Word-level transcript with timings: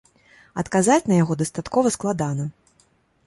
Адказаць 0.61 1.09
на 1.11 1.15
яго 1.23 1.37
дастаткова 1.43 1.91
складана. 1.97 2.47